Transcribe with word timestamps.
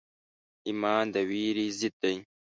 ایمان 0.67 1.05
د 1.13 1.15
ویرې 1.29 1.67
ضد 1.79 1.95
دی. 2.01 2.15